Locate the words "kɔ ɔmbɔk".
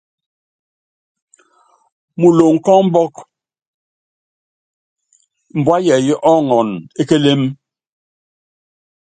2.63-3.13